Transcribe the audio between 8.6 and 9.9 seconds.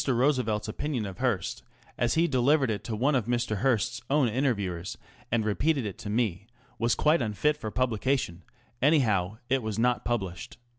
anyhow, it was